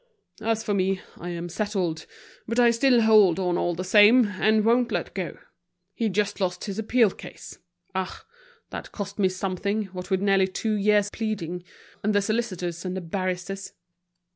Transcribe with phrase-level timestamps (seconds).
[0.41, 0.99] "As for me.
[1.19, 2.07] I am settled.
[2.47, 5.37] But I still hold on all the same, and won't let go.
[5.93, 7.59] He's just lost his appeal case.
[7.93, 8.25] Ah!
[8.71, 11.63] that's cost me something, what with nearly two years' pleading,
[12.03, 13.73] and the solicitors and the barristers!